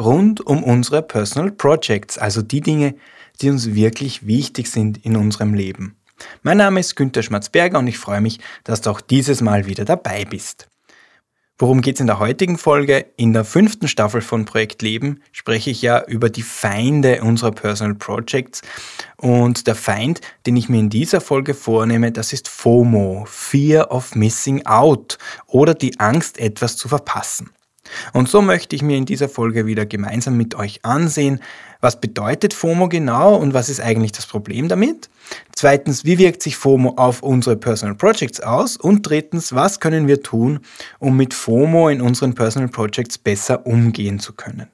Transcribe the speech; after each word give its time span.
rund 0.00 0.44
um 0.44 0.64
unsere 0.64 1.02
Personal 1.02 1.52
Projects, 1.52 2.18
also 2.18 2.42
die 2.42 2.60
Dinge, 2.60 2.94
die 3.40 3.50
uns 3.50 3.74
wirklich 3.74 4.26
wichtig 4.26 4.70
sind 4.70 5.04
in 5.04 5.16
unserem 5.16 5.54
Leben. 5.54 5.96
Mein 6.42 6.58
Name 6.58 6.80
ist 6.80 6.96
Günter 6.96 7.22
Schmatzberger 7.22 7.78
und 7.78 7.86
ich 7.86 7.98
freue 7.98 8.20
mich, 8.20 8.40
dass 8.64 8.80
du 8.80 8.90
auch 8.90 9.00
dieses 9.00 9.40
Mal 9.40 9.66
wieder 9.66 9.84
dabei 9.84 10.24
bist. 10.24 10.68
Worum 11.58 11.82
geht 11.82 11.96
es 11.96 12.00
in 12.00 12.06
der 12.06 12.18
heutigen 12.18 12.56
Folge? 12.56 13.04
In 13.16 13.34
der 13.34 13.44
fünften 13.44 13.86
Staffel 13.86 14.22
von 14.22 14.46
Projekt 14.46 14.80
Leben 14.80 15.20
spreche 15.30 15.68
ich 15.68 15.82
ja 15.82 16.02
über 16.06 16.30
die 16.30 16.42
Feinde 16.42 17.22
unserer 17.22 17.52
Personal 17.52 17.96
Projects. 17.96 18.62
Und 19.18 19.66
der 19.66 19.74
Feind, 19.74 20.22
den 20.46 20.56
ich 20.56 20.70
mir 20.70 20.80
in 20.80 20.88
dieser 20.88 21.20
Folge 21.20 21.52
vornehme, 21.52 22.12
das 22.12 22.32
ist 22.32 22.48
FOMO, 22.48 23.26
Fear 23.28 23.90
of 23.90 24.14
Missing 24.14 24.64
Out 24.64 25.18
oder 25.46 25.74
die 25.74 26.00
Angst, 26.00 26.38
etwas 26.38 26.78
zu 26.78 26.88
verpassen. 26.88 27.50
Und 28.12 28.28
so 28.28 28.42
möchte 28.42 28.76
ich 28.76 28.82
mir 28.82 28.96
in 28.96 29.06
dieser 29.06 29.28
Folge 29.28 29.66
wieder 29.66 29.86
gemeinsam 29.86 30.36
mit 30.36 30.54
euch 30.54 30.84
ansehen, 30.84 31.40
was 31.80 32.00
bedeutet 32.00 32.52
FOMO 32.52 32.88
genau 32.88 33.36
und 33.36 33.54
was 33.54 33.68
ist 33.68 33.80
eigentlich 33.80 34.12
das 34.12 34.26
Problem 34.26 34.68
damit? 34.68 35.08
Zweitens, 35.54 36.04
wie 36.04 36.18
wirkt 36.18 36.42
sich 36.42 36.56
FOMO 36.56 36.94
auf 36.96 37.22
unsere 37.22 37.56
Personal 37.56 37.94
Projects 37.94 38.40
aus? 38.40 38.76
Und 38.76 39.08
drittens, 39.08 39.54
was 39.54 39.80
können 39.80 40.06
wir 40.06 40.22
tun, 40.22 40.60
um 40.98 41.16
mit 41.16 41.32
FOMO 41.32 41.88
in 41.88 42.02
unseren 42.02 42.34
Personal 42.34 42.68
Projects 42.68 43.16
besser 43.16 43.66
umgehen 43.66 44.20
zu 44.20 44.34
können? 44.34 44.68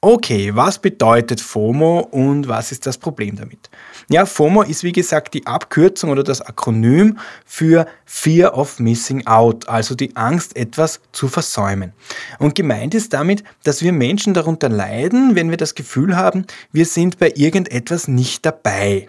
Okay, 0.00 0.54
was 0.54 0.78
bedeutet 0.78 1.40
FOMO 1.40 2.00
und 2.00 2.46
was 2.46 2.70
ist 2.70 2.86
das 2.86 2.98
Problem 2.98 3.36
damit? 3.36 3.68
Ja, 4.08 4.26
FOMO 4.26 4.62
ist 4.62 4.84
wie 4.84 4.92
gesagt 4.92 5.34
die 5.34 5.46
Abkürzung 5.46 6.10
oder 6.10 6.22
das 6.22 6.40
Akronym 6.40 7.18
für 7.44 7.86
Fear 8.04 8.56
of 8.56 8.78
Missing 8.78 9.26
Out, 9.26 9.68
also 9.68 9.96
die 9.96 10.14
Angst, 10.14 10.56
etwas 10.56 11.00
zu 11.12 11.26
versäumen. 11.26 11.92
Und 12.38 12.54
gemeint 12.54 12.94
ist 12.94 13.12
damit, 13.12 13.42
dass 13.64 13.82
wir 13.82 13.92
Menschen 13.92 14.34
darunter 14.34 14.68
leiden, 14.68 15.34
wenn 15.34 15.50
wir 15.50 15.56
das 15.56 15.74
Gefühl 15.74 16.16
haben, 16.16 16.46
wir 16.70 16.86
sind 16.86 17.18
bei 17.18 17.32
irgendetwas 17.34 18.06
nicht 18.06 18.46
dabei. 18.46 19.08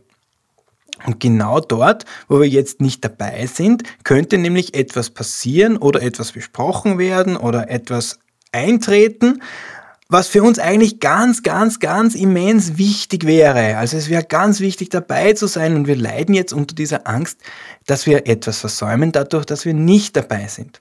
Und 1.06 1.20
genau 1.20 1.60
dort, 1.60 2.06
wo 2.28 2.42
wir 2.42 2.48
jetzt 2.48 2.82
nicht 2.82 3.06
dabei 3.06 3.46
sind, 3.46 3.84
könnte 4.04 4.38
nämlich 4.38 4.74
etwas 4.74 5.10
passieren 5.10 5.78
oder 5.78 6.02
etwas 6.02 6.32
besprochen 6.32 6.98
werden 6.98 7.38
oder 7.38 7.70
etwas 7.70 8.20
eintreten, 8.52 9.42
was 10.12 10.28
für 10.28 10.42
uns 10.42 10.58
eigentlich 10.58 11.00
ganz, 11.00 11.44
ganz, 11.44 11.80
ganz 11.80 12.16
immens 12.16 12.80
wichtig 12.80 13.28
wäre. 13.28 13.78
Also 13.78 13.96
es 13.96 14.10
wäre 14.10 14.24
ganz 14.24 14.60
wichtig 14.60 14.90
dabei 14.90 15.34
zu 15.34 15.46
sein 15.46 15.76
und 15.76 15.86
wir 15.88 15.96
leiden 15.96 16.34
jetzt 16.34 16.52
unter 16.52 16.74
dieser 16.74 17.08
Angst, 17.08 17.40
dass 17.86 18.08
wir 18.08 18.28
etwas 18.28 18.60
versäumen 18.60 19.12
dadurch, 19.12 19.46
dass 19.46 19.66
wir 19.66 19.76
nicht 19.76 20.16
dabei 20.16 20.48
sind. 20.48 20.80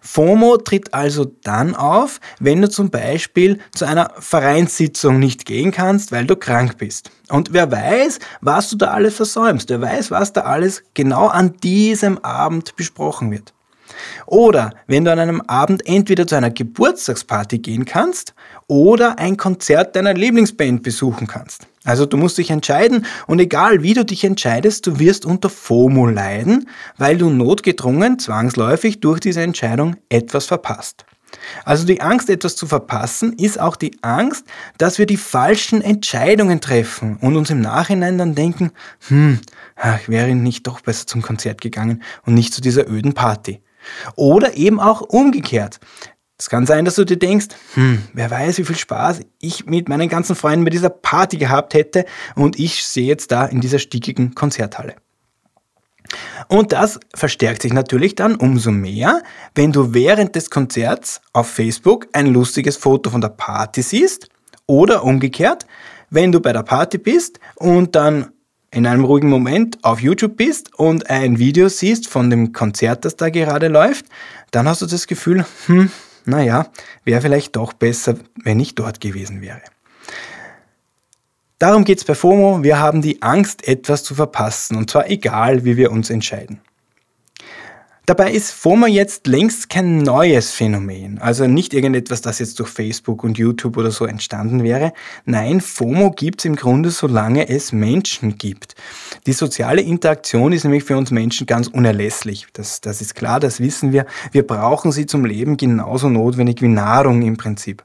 FOMO 0.00 0.56
tritt 0.56 0.94
also 0.94 1.26
dann 1.44 1.76
auf, 1.76 2.20
wenn 2.40 2.62
du 2.62 2.70
zum 2.70 2.90
Beispiel 2.90 3.60
zu 3.72 3.84
einer 3.84 4.12
Vereinssitzung 4.18 5.18
nicht 5.18 5.44
gehen 5.44 5.72
kannst, 5.72 6.10
weil 6.10 6.26
du 6.26 6.34
krank 6.34 6.78
bist. 6.78 7.10
Und 7.28 7.52
wer 7.52 7.70
weiß, 7.70 8.18
was 8.40 8.70
du 8.70 8.76
da 8.76 8.88
alles 8.88 9.14
versäumst, 9.14 9.68
wer 9.68 9.80
weiß, 9.80 10.10
was 10.10 10.32
da 10.32 10.40
alles 10.40 10.82
genau 10.94 11.28
an 11.28 11.56
diesem 11.58 12.18
Abend 12.24 12.74
besprochen 12.76 13.30
wird. 13.30 13.52
Oder 14.26 14.74
wenn 14.86 15.04
du 15.04 15.12
an 15.12 15.18
einem 15.18 15.40
Abend 15.42 15.86
entweder 15.86 16.26
zu 16.26 16.36
einer 16.36 16.50
Geburtstagsparty 16.50 17.58
gehen 17.58 17.84
kannst 17.84 18.34
oder 18.66 19.18
ein 19.18 19.36
Konzert 19.36 19.96
deiner 19.96 20.14
Lieblingsband 20.14 20.82
besuchen 20.82 21.26
kannst. 21.26 21.66
Also 21.84 22.06
du 22.06 22.16
musst 22.16 22.38
dich 22.38 22.50
entscheiden 22.50 23.06
und 23.26 23.38
egal 23.38 23.82
wie 23.82 23.94
du 23.94 24.04
dich 24.04 24.24
entscheidest, 24.24 24.86
du 24.86 24.98
wirst 24.98 25.24
unter 25.24 25.48
FOMO 25.48 26.06
leiden, 26.06 26.68
weil 26.98 27.16
du 27.16 27.30
notgedrungen, 27.30 28.18
zwangsläufig 28.18 29.00
durch 29.00 29.20
diese 29.20 29.40
Entscheidung 29.40 29.96
etwas 30.10 30.46
verpasst. 30.46 31.04
Also 31.64 31.86
die 31.86 32.00
Angst, 32.00 32.28
etwas 32.28 32.56
zu 32.56 32.66
verpassen, 32.66 33.34
ist 33.34 33.60
auch 33.60 33.76
die 33.76 33.96
Angst, 34.02 34.44
dass 34.78 34.98
wir 34.98 35.06
die 35.06 35.16
falschen 35.16 35.82
Entscheidungen 35.82 36.60
treffen 36.60 37.16
und 37.20 37.36
uns 37.36 37.50
im 37.50 37.60
Nachhinein 37.60 38.18
dann 38.18 38.34
denken, 38.34 38.72
hm, 39.08 39.40
ich 40.00 40.08
wäre 40.08 40.34
nicht 40.34 40.66
doch 40.66 40.80
besser 40.80 41.06
zum 41.06 41.22
Konzert 41.22 41.60
gegangen 41.60 42.02
und 42.26 42.34
nicht 42.34 42.52
zu 42.52 42.60
dieser 42.60 42.88
öden 42.88 43.14
Party. 43.14 43.60
Oder 44.16 44.56
eben 44.56 44.80
auch 44.80 45.00
umgekehrt. 45.00 45.80
Es 46.38 46.48
kann 46.48 46.64
sein, 46.64 46.86
dass 46.86 46.94
du 46.94 47.04
dir 47.04 47.18
denkst, 47.18 47.48
hm, 47.74 48.02
wer 48.14 48.30
weiß, 48.30 48.56
wie 48.56 48.64
viel 48.64 48.76
Spaß 48.76 49.20
ich 49.40 49.66
mit 49.66 49.90
meinen 49.90 50.08
ganzen 50.08 50.34
Freunden 50.34 50.64
bei 50.64 50.70
dieser 50.70 50.88
Party 50.88 51.36
gehabt 51.36 51.74
hätte 51.74 52.06
und 52.34 52.58
ich 52.58 52.82
sehe 52.86 53.06
jetzt 53.06 53.30
da 53.30 53.44
in 53.44 53.60
dieser 53.60 53.78
stickigen 53.78 54.34
Konzerthalle. 54.34 54.96
Und 56.48 56.72
das 56.72 56.98
verstärkt 57.14 57.62
sich 57.62 57.72
natürlich 57.72 58.14
dann 58.14 58.36
umso 58.36 58.70
mehr, 58.70 59.22
wenn 59.54 59.70
du 59.70 59.92
während 59.92 60.34
des 60.34 60.50
Konzerts 60.50 61.20
auf 61.32 61.48
Facebook 61.48 62.08
ein 62.14 62.26
lustiges 62.26 62.76
Foto 62.76 63.10
von 63.10 63.20
der 63.20 63.28
Party 63.28 63.82
siehst 63.82 64.28
oder 64.66 65.04
umgekehrt, 65.04 65.66
wenn 66.08 66.32
du 66.32 66.40
bei 66.40 66.52
der 66.52 66.62
Party 66.62 66.98
bist 66.98 67.38
und 67.56 67.94
dann 67.94 68.32
in 68.72 68.86
einem 68.86 69.04
ruhigen 69.04 69.28
Moment 69.28 69.82
auf 69.82 70.00
YouTube 70.00 70.36
bist 70.36 70.74
und 70.78 71.10
ein 71.10 71.38
Video 71.38 71.68
siehst 71.68 72.08
von 72.08 72.30
dem 72.30 72.52
Konzert, 72.52 73.04
das 73.04 73.16
da 73.16 73.28
gerade 73.28 73.68
läuft, 73.68 74.06
dann 74.52 74.68
hast 74.68 74.82
du 74.82 74.86
das 74.86 75.06
Gefühl, 75.06 75.44
hm, 75.66 75.90
naja, 76.24 76.68
wäre 77.04 77.20
vielleicht 77.20 77.56
doch 77.56 77.72
besser, 77.72 78.14
wenn 78.42 78.60
ich 78.60 78.74
dort 78.74 79.00
gewesen 79.00 79.40
wäre. 79.40 79.62
Darum 81.58 81.84
geht 81.84 81.98
es 81.98 82.04
bei 82.04 82.14
FOMO, 82.14 82.62
wir 82.62 82.78
haben 82.78 83.02
die 83.02 83.20
Angst, 83.22 83.66
etwas 83.68 84.02
zu 84.02 84.14
verpassen, 84.14 84.76
und 84.76 84.90
zwar 84.90 85.10
egal, 85.10 85.64
wie 85.64 85.76
wir 85.76 85.90
uns 85.90 86.08
entscheiden. 86.08 86.60
Dabei 88.06 88.32
ist 88.32 88.50
FOMO 88.50 88.86
jetzt 88.86 89.26
längst 89.26 89.68
kein 89.68 89.98
neues 89.98 90.50
Phänomen, 90.50 91.18
also 91.18 91.46
nicht 91.46 91.74
irgendetwas, 91.74 92.22
das 92.22 92.38
jetzt 92.38 92.58
durch 92.58 92.68
Facebook 92.68 93.22
und 93.22 93.38
YouTube 93.38 93.76
oder 93.76 93.90
so 93.90 94.04
entstanden 94.04 94.64
wäre. 94.64 94.92
Nein, 95.26 95.60
FOMO 95.60 96.10
gibt 96.10 96.40
es 96.40 96.46
im 96.46 96.56
Grunde, 96.56 96.90
solange 96.90 97.48
es 97.48 97.72
Menschen 97.72 98.36
gibt. 98.36 98.74
Die 99.26 99.32
soziale 99.32 99.82
Interaktion 99.82 100.52
ist 100.52 100.64
nämlich 100.64 100.82
für 100.82 100.96
uns 100.96 101.10
Menschen 101.10 101.46
ganz 101.46 101.68
unerlässlich. 101.68 102.46
Das, 102.52 102.80
das 102.80 103.00
ist 103.00 103.14
klar, 103.14 103.38
das 103.38 103.60
wissen 103.60 103.92
wir. 103.92 104.06
Wir 104.32 104.46
brauchen 104.46 104.92
sie 104.92 105.06
zum 105.06 105.24
Leben 105.24 105.56
genauso 105.56 106.08
notwendig 106.08 106.62
wie 106.62 106.68
Nahrung 106.68 107.22
im 107.22 107.36
Prinzip. 107.36 107.84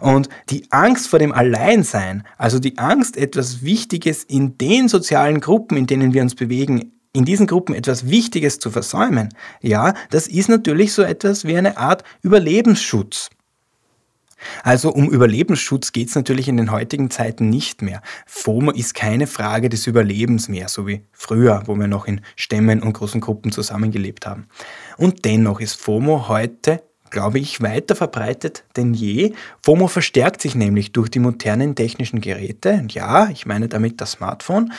Und 0.00 0.28
die 0.50 0.66
Angst 0.70 1.06
vor 1.06 1.20
dem 1.20 1.32
Alleinsein, 1.32 2.24
also 2.36 2.58
die 2.58 2.76
Angst, 2.78 3.16
etwas 3.16 3.62
Wichtiges 3.62 4.24
in 4.24 4.58
den 4.58 4.88
sozialen 4.88 5.40
Gruppen, 5.40 5.76
in 5.76 5.86
denen 5.86 6.12
wir 6.12 6.22
uns 6.22 6.34
bewegen, 6.34 6.90
in 7.14 7.24
diesen 7.24 7.46
Gruppen 7.46 7.74
etwas 7.74 8.10
Wichtiges 8.10 8.58
zu 8.58 8.70
versäumen, 8.70 9.30
ja, 9.62 9.94
das 10.10 10.26
ist 10.26 10.48
natürlich 10.48 10.92
so 10.92 11.02
etwas 11.02 11.46
wie 11.46 11.56
eine 11.56 11.78
Art 11.78 12.04
Überlebensschutz. 12.22 13.30
Also 14.62 14.90
um 14.90 15.08
Überlebensschutz 15.08 15.92
geht 15.92 16.08
es 16.08 16.16
natürlich 16.16 16.48
in 16.48 16.56
den 16.58 16.70
heutigen 16.70 17.10
Zeiten 17.10 17.48
nicht 17.48 17.80
mehr. 17.80 18.02
FOMO 18.26 18.72
ist 18.72 18.94
keine 18.94 19.26
Frage 19.26 19.68
des 19.68 19.86
Überlebens 19.86 20.48
mehr, 20.48 20.68
so 20.68 20.86
wie 20.86 21.02
früher, 21.12 21.62
wo 21.66 21.76
wir 21.76 21.86
noch 21.86 22.06
in 22.06 22.20
Stämmen 22.36 22.82
und 22.82 22.92
großen 22.92 23.20
Gruppen 23.20 23.52
zusammengelebt 23.52 24.26
haben. 24.26 24.46
Und 24.98 25.24
dennoch 25.24 25.60
ist 25.60 25.80
FOMO 25.80 26.28
heute, 26.28 26.82
glaube 27.10 27.38
ich, 27.38 27.62
weiter 27.62 27.94
verbreitet 27.94 28.64
denn 28.76 28.92
je. 28.92 29.32
FOMO 29.62 29.86
verstärkt 29.86 30.42
sich 30.42 30.56
nämlich 30.56 30.92
durch 30.92 31.08
die 31.08 31.20
modernen 31.20 31.74
technischen 31.74 32.20
Geräte. 32.20 32.72
Und 32.72 32.92
ja, 32.92 33.28
ich 33.30 33.46
meine 33.46 33.68
damit 33.68 34.00
das 34.00 34.12
Smartphone 34.12 34.72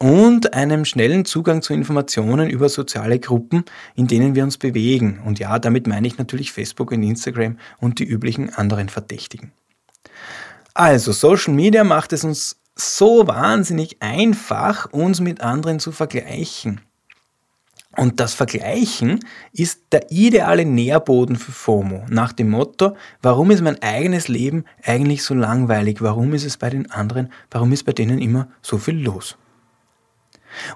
und 0.00 0.54
einem 0.54 0.86
schnellen 0.86 1.26
Zugang 1.26 1.60
zu 1.60 1.74
Informationen 1.74 2.48
über 2.48 2.70
soziale 2.70 3.18
Gruppen, 3.18 3.64
in 3.94 4.06
denen 4.06 4.34
wir 4.34 4.42
uns 4.44 4.56
bewegen. 4.56 5.20
Und 5.24 5.38
ja, 5.38 5.58
damit 5.58 5.86
meine 5.86 6.06
ich 6.06 6.16
natürlich 6.16 6.52
Facebook 6.52 6.90
und 6.90 7.02
Instagram 7.02 7.58
und 7.78 7.98
die 7.98 8.04
üblichen 8.04 8.52
anderen 8.54 8.88
Verdächtigen. 8.88 9.52
Also, 10.72 11.12
Social 11.12 11.52
Media 11.52 11.84
macht 11.84 12.14
es 12.14 12.24
uns 12.24 12.56
so 12.74 13.26
wahnsinnig 13.26 14.00
einfach, 14.00 14.90
uns 14.90 15.20
mit 15.20 15.42
anderen 15.42 15.80
zu 15.80 15.92
vergleichen. 15.92 16.80
Und 17.94 18.20
das 18.20 18.32
Vergleichen 18.32 19.20
ist 19.52 19.82
der 19.92 20.10
ideale 20.10 20.64
Nährboden 20.64 21.36
für 21.36 21.52
FOMO. 21.52 22.06
Nach 22.08 22.32
dem 22.32 22.48
Motto, 22.48 22.96
warum 23.20 23.50
ist 23.50 23.60
mein 23.60 23.82
eigenes 23.82 24.28
Leben 24.28 24.64
eigentlich 24.82 25.24
so 25.24 25.34
langweilig? 25.34 26.00
Warum 26.00 26.32
ist 26.32 26.46
es 26.46 26.56
bei 26.56 26.70
den 26.70 26.90
anderen, 26.90 27.30
warum 27.50 27.72
ist 27.72 27.84
bei 27.84 27.92
denen 27.92 28.18
immer 28.18 28.48
so 28.62 28.78
viel 28.78 28.98
los? 28.98 29.36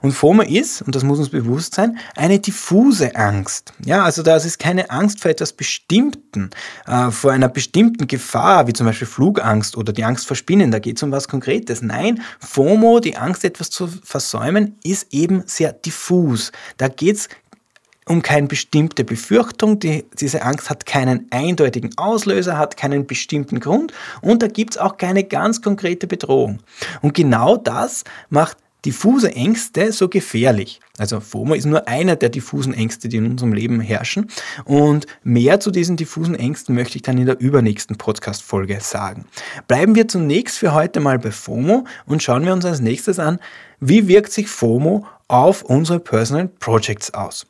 Und 0.03 0.12
FOMO 0.12 0.43
ist, 0.43 0.82
und 0.82 0.94
das 0.94 1.03
muss 1.03 1.19
uns 1.19 1.29
bewusst 1.29 1.75
sein, 1.75 1.99
eine 2.17 2.38
diffuse 2.38 3.15
Angst. 3.17 3.73
Ja, 3.85 4.05
also 4.05 4.23
das 4.23 4.44
ist 4.44 4.59
keine 4.59 4.91
Angst 4.91 5.21
vor 5.21 5.31
etwas 5.31 5.53
Bestimmten, 5.53 6.50
äh, 6.87 7.11
vor 7.11 7.32
einer 7.32 7.49
bestimmten 7.49 8.06
Gefahr, 8.06 8.67
wie 8.67 8.73
zum 8.73 8.87
Beispiel 8.87 9.06
Flugangst 9.06 9.76
oder 9.76 9.93
die 9.93 10.05
Angst 10.05 10.26
vor 10.26 10.37
Spinnen. 10.37 10.71
Da 10.71 10.79
geht 10.79 10.97
es 10.97 11.03
um 11.03 11.12
was 11.12 11.29
Konkretes. 11.29 11.82
Nein, 11.82 12.23
FOMO, 12.41 13.00
die 13.00 13.17
Angst, 13.17 13.44
etwas 13.44 13.71
zu 13.71 13.88
versäumen, 14.03 14.76
ist 14.85 15.12
eben 15.12 15.43
sehr 15.47 15.73
diffus. 15.73 16.53
Da 16.77 16.88
geht 16.88 17.17
es 17.17 17.29
um 18.06 18.23
keine 18.23 18.47
bestimmte 18.47 19.05
Befürchtung. 19.05 19.79
Die, 19.79 20.05
diese 20.19 20.43
Angst 20.43 20.70
hat 20.70 20.87
keinen 20.87 21.27
eindeutigen 21.31 21.97
Auslöser, 21.97 22.59
hat 22.59 22.77
keinen 22.77 23.06
bestimmten 23.06 23.61
Grund 23.61 23.93
und 24.20 24.43
da 24.43 24.49
gibt 24.49 24.75
es 24.75 24.79
auch 24.79 24.97
keine 24.97 25.25
ganz 25.25 25.62
konkrete 25.62 26.06
Bedrohung. 26.06 26.61
Und 27.03 27.15
genau 27.15 27.56
das 27.56 28.05
macht 28.29 28.59
diffuse 28.84 29.34
Ängste 29.34 29.92
so 29.92 30.08
gefährlich. 30.08 30.81
Also 30.98 31.20
FOMO 31.20 31.54
ist 31.54 31.64
nur 31.64 31.88
einer 31.88 32.16
der 32.16 32.28
diffusen 32.28 32.75
Ängste, 32.75 33.08
die 33.08 33.16
in 33.16 33.26
unserem 33.26 33.52
Leben 33.52 33.81
herrschen. 33.81 34.28
Und 34.64 35.06
mehr 35.22 35.60
zu 35.60 35.70
diesen 35.70 35.96
diffusen 35.96 36.34
Ängsten 36.34 36.75
möchte 36.75 36.96
ich 36.96 37.02
dann 37.02 37.19
in 37.19 37.26
der 37.26 37.40
übernächsten 37.40 37.96
Podcast-Folge 37.96 38.78
sagen. 38.81 39.26
Bleiben 39.66 39.94
wir 39.94 40.06
zunächst 40.08 40.58
für 40.58 40.75
heute 40.75 41.00
mal 41.00 41.19
bei 41.19 41.31
FOMO 41.31 41.86
und 42.06 42.22
schauen 42.22 42.44
wir 42.44 42.52
uns 42.52 42.64
als 42.64 42.81
nächstes 42.81 43.19
an, 43.19 43.38
wie 43.81 44.06
wirkt 44.06 44.32
sich 44.32 44.48
FOMO 44.48 45.06
auf 45.28 45.62
unsere 45.62 46.00
Personal 46.00 46.48
Projects 46.48 47.12
aus. 47.12 47.46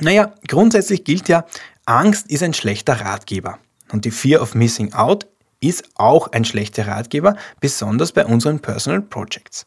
Naja, 0.00 0.32
grundsätzlich 0.48 1.04
gilt 1.04 1.28
ja, 1.28 1.44
Angst 1.84 2.30
ist 2.30 2.42
ein 2.42 2.54
schlechter 2.54 3.00
Ratgeber. 3.00 3.58
Und 3.90 4.04
die 4.04 4.10
Fear 4.10 4.40
of 4.40 4.54
Missing 4.54 4.94
Out 4.94 5.26
ist 5.60 5.84
auch 5.94 6.32
ein 6.32 6.44
schlechter 6.44 6.86
Ratgeber, 6.86 7.36
besonders 7.60 8.12
bei 8.12 8.24
unseren 8.24 8.60
Personal 8.60 9.02
Projects. 9.02 9.66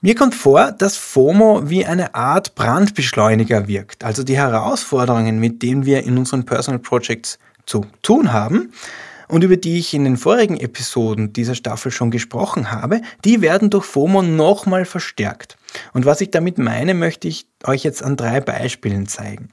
Mir 0.00 0.14
kommt 0.14 0.34
vor, 0.34 0.70
dass 0.72 0.98
FOMO 0.98 1.70
wie 1.70 1.86
eine 1.86 2.14
Art 2.14 2.54
Brandbeschleuniger 2.54 3.68
wirkt. 3.68 4.04
Also 4.04 4.22
die 4.22 4.36
Herausforderungen, 4.36 5.38
mit 5.38 5.62
denen 5.62 5.86
wir 5.86 6.04
in 6.04 6.18
unseren 6.18 6.44
Personal 6.44 6.78
Projects 6.78 7.38
zu 7.64 7.86
tun 8.02 8.32
haben 8.32 8.72
und 9.28 9.44
über 9.44 9.56
die 9.56 9.78
ich 9.78 9.94
in 9.94 10.04
den 10.04 10.18
vorigen 10.18 10.58
Episoden 10.60 11.32
dieser 11.32 11.54
Staffel 11.54 11.90
schon 11.90 12.10
gesprochen 12.10 12.70
habe, 12.70 13.00
die 13.24 13.40
werden 13.40 13.70
durch 13.70 13.86
FOMO 13.86 14.20
nochmal 14.20 14.84
verstärkt. 14.84 15.56
Und 15.94 16.04
was 16.04 16.20
ich 16.20 16.30
damit 16.30 16.58
meine, 16.58 16.92
möchte 16.92 17.26
ich 17.26 17.46
euch 17.64 17.82
jetzt 17.82 18.02
an 18.02 18.16
drei 18.16 18.40
Beispielen 18.40 19.06
zeigen. 19.06 19.48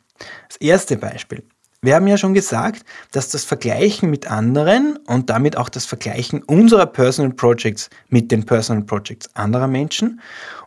Das 0.50 0.58
erste 0.58 0.98
Beispiel. 0.98 1.44
Wir 1.83 1.95
haben 1.95 2.06
ja 2.06 2.18
schon 2.18 2.36
gesagt, 2.36 2.86
dass 3.12 3.30
das 3.30 3.44
Vergleichen 3.44 4.12
mit 4.12 4.30
anderen 4.30 4.98
und 5.07 5.31
damit 5.31 5.57
auch 5.57 5.68
das 5.68 5.86
Vergleichen 5.86 6.44
unserer 6.44 6.86
Personal 6.86 7.33
Projects 7.33 7.89
mit 8.07 8.31
den 8.31 8.45
Personal 8.45 8.83
Projects 8.83 9.30
anderer 9.33 9.68
Menschen 9.68 10.22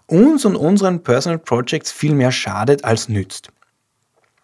uns 0.06 0.44
und 0.44 0.56
unseren 0.56 1.04
Personal 1.04 1.38
Projects 1.38 1.92
viel 1.92 2.14
mehr 2.14 2.32
schadet 2.32 2.84
als 2.84 3.08
nützt. 3.08 3.48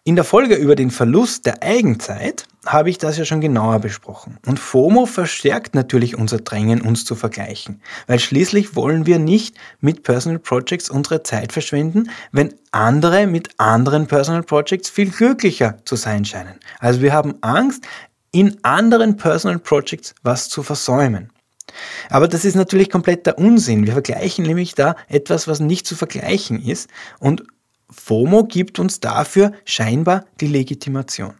In 0.05 0.15
der 0.15 0.23
Folge 0.23 0.55
über 0.55 0.75
den 0.75 0.91
Verlust 0.91 1.45
der 1.45 1.61
Eigenzeit 1.61 2.45
habe 2.65 2.89
ich 2.89 2.97
das 2.99 3.17
ja 3.17 3.25
schon 3.25 3.41
genauer 3.41 3.79
besprochen. 3.79 4.37
Und 4.45 4.59
FOMO 4.59 5.07
verstärkt 5.07 5.73
natürlich 5.73 6.17
unser 6.17 6.37
Drängen, 6.37 6.81
uns 6.81 7.05
zu 7.05 7.15
vergleichen, 7.15 7.81
weil 8.05 8.19
schließlich 8.19 8.75
wollen 8.75 9.05
wir 9.05 9.17
nicht 9.17 9.57
mit 9.79 10.03
Personal 10.03 10.39
Projects 10.39 10.89
unsere 10.89 11.23
Zeit 11.23 11.51
verschwenden, 11.51 12.11
wenn 12.31 12.53
andere 12.71 13.25
mit 13.25 13.49
anderen 13.57 14.05
Personal 14.07 14.43
Projects 14.43 14.89
viel 14.89 15.09
glücklicher 15.09 15.77
zu 15.85 15.95
sein 15.95 16.23
scheinen. 16.23 16.59
Also 16.79 17.01
wir 17.01 17.13
haben 17.13 17.35
Angst, 17.41 17.85
in 18.31 18.57
anderen 18.63 19.17
Personal 19.17 19.59
Projects 19.59 20.15
was 20.23 20.47
zu 20.47 20.63
versäumen. 20.63 21.31
Aber 22.09 22.27
das 22.27 22.45
ist 22.45 22.55
natürlich 22.55 22.89
kompletter 22.89 23.37
Unsinn. 23.37 23.85
Wir 23.85 23.93
vergleichen 23.93 24.45
nämlich 24.45 24.75
da 24.75 24.95
etwas, 25.07 25.47
was 25.47 25.59
nicht 25.59 25.87
zu 25.87 25.95
vergleichen 25.95 26.61
ist 26.63 26.89
und 27.19 27.43
FOMO 27.89 28.45
gibt 28.45 28.79
uns 28.79 28.99
dafür 29.01 29.51
scheinbar 29.65 30.25
die 30.39 30.47
Legitimation. 30.47 31.33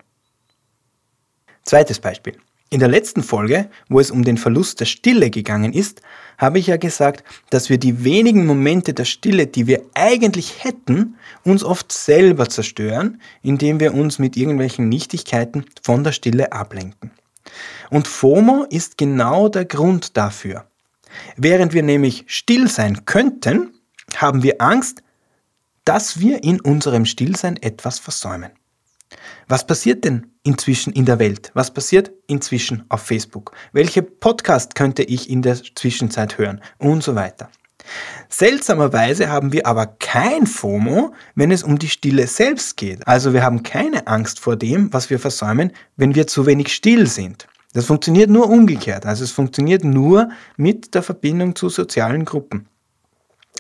Zweites 1.66 2.00
Beispiel. 2.00 2.38
In 2.70 2.80
der 2.80 2.88
letzten 2.88 3.22
Folge, 3.22 3.70
wo 3.90 4.00
es 4.00 4.12
um 4.12 4.24
den 4.24 4.38
Verlust 4.38 4.80
der 4.80 4.86
Stille 4.86 5.30
gegangen 5.30 5.74
ist, 5.74 6.02
habe 6.38 6.58
ich 6.58 6.68
ja 6.68 6.78
gesagt, 6.78 7.24
dass 7.50 7.70
wir 7.70 7.78
die 7.78 8.06
wenigen 8.06 8.46
Momente 8.46 8.94
der 8.94 9.04
Stille, 9.04 9.46
die 9.46 9.68
wir 9.68 9.82
eigentlich 9.94 10.64
hätten, 10.64 11.18
uns 11.44 11.66
oft 11.66 11.92
selber 11.92 12.48
zerstören, 12.48 13.22
indem 13.42 13.82
wir 13.82 13.94
uns 13.94 14.20
mit 14.20 14.38
irgendwelchen 14.38 14.88
Nichtigkeiten 14.88 15.66
von 15.84 16.06
der 16.06 16.14
Stille 16.14 16.54
ablenken. 16.54 17.12
Und 17.90 18.08
FOMO 18.08 18.66
ist 18.70 18.98
genau 18.98 19.50
der 19.50 19.66
Grund 19.66 20.16
dafür. 20.16 20.66
Während 21.36 21.74
wir 21.74 21.84
nämlich 21.84 22.24
still 22.28 22.70
sein 22.70 23.06
könnten, 23.06 23.74
haben 24.16 24.44
wir 24.44 24.62
Angst, 24.62 25.04
dass 25.84 26.22
wir 26.22 26.44
in 26.44 26.62
unserem 26.62 27.06
Stillsein 27.06 27.58
etwas 27.58 28.00
versäumen. 28.00 28.52
Was 29.48 29.68
passiert 29.68 30.06
denn 30.06 30.28
inzwischen 30.44 30.94
in 30.94 31.06
der 31.06 31.20
Welt? 31.20 31.52
Was 31.54 31.74
passiert 31.74 32.12
inzwischen 32.28 32.86
auf 32.90 33.02
Facebook? 33.02 33.52
Welche 33.74 34.02
Podcast 34.02 34.76
könnte 34.76 35.04
ich 35.04 35.30
in 35.30 35.42
der 35.42 35.62
Zwischenzeit 35.76 36.38
hören? 36.38 36.62
Und 36.78 37.04
so 37.04 37.16
weiter. 37.16 37.50
Seltsamerweise 38.30 39.30
haben 39.30 39.52
wir 39.52 39.66
aber 39.66 39.88
kein 39.88 40.48
FOMO, 40.48 41.14
wenn 41.36 41.52
es 41.52 41.64
um 41.64 41.80
die 41.80 41.90
Stille 41.90 42.28
selbst 42.28 42.78
geht. 42.78 43.06
Also 43.08 43.34
wir 43.34 43.44
haben 43.44 43.64
keine 43.64 44.08
Angst 44.08 44.40
vor 44.40 44.56
dem, 44.56 44.94
was 44.94 45.10
wir 45.10 45.20
versäumen, 45.20 45.72
wenn 45.98 46.16
wir 46.16 46.28
zu 46.28 46.46
wenig 46.46 46.74
still 46.74 47.08
sind. 47.08 47.48
Das 47.74 47.86
funktioniert 47.86 48.30
nur 48.30 48.50
umgekehrt. 48.50 49.06
Also 49.06 49.24
es 49.24 49.32
funktioniert 49.32 49.84
nur 49.84 50.30
mit 50.58 50.94
der 50.94 51.04
Verbindung 51.04 51.56
zu 51.56 51.70
sozialen 51.70 52.26
Gruppen. 52.26 52.68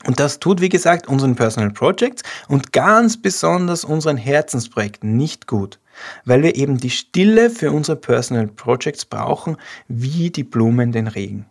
Und 0.06 0.20
das 0.20 0.40
tut, 0.40 0.62
wie 0.62 0.70
gesagt, 0.70 1.08
unseren 1.08 1.36
Personal 1.36 1.72
Projects 1.72 2.24
und 2.48 2.74
ganz 2.74 3.22
besonders 3.22 3.84
unseren 3.84 4.18
Herzensprojekten 4.18 5.16
nicht 5.16 5.48
gut, 5.48 5.80
weil 6.26 6.42
wir 6.42 6.56
eben 6.56 6.78
die 6.78 6.90
Stille 6.90 7.50
für 7.50 7.72
unsere 7.72 7.98
Personal 7.98 8.48
Projects 8.48 9.06
brauchen, 9.06 9.58
wie 9.88 10.32
die 10.32 10.44
Blumen 10.44 10.92
den 10.92 11.08
Regen. 11.08 11.46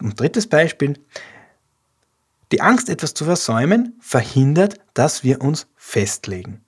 Und 0.00 0.20
drittes 0.20 0.46
Beispiel. 0.46 0.98
Die 2.52 2.62
Angst, 2.62 2.88
etwas 2.88 3.12
zu 3.12 3.24
versäumen, 3.24 3.96
verhindert, 4.00 4.80
dass 4.94 5.24
wir 5.24 5.42
uns 5.42 5.66
festlegen. 5.76 6.64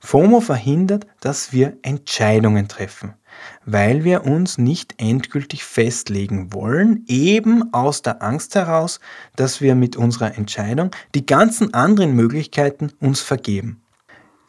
FOMO 0.00 0.40
verhindert, 0.40 1.06
dass 1.20 1.52
wir 1.52 1.76
Entscheidungen 1.82 2.68
treffen 2.68 3.14
weil 3.64 4.04
wir 4.04 4.24
uns 4.24 4.58
nicht 4.58 4.94
endgültig 4.98 5.64
festlegen 5.64 6.52
wollen, 6.52 7.04
eben 7.06 7.72
aus 7.72 8.02
der 8.02 8.22
Angst 8.22 8.54
heraus, 8.54 9.00
dass 9.36 9.60
wir 9.60 9.74
mit 9.74 9.96
unserer 9.96 10.36
Entscheidung 10.36 10.90
die 11.14 11.26
ganzen 11.26 11.74
anderen 11.74 12.14
Möglichkeiten 12.14 12.92
uns 13.00 13.20
vergeben. 13.20 13.83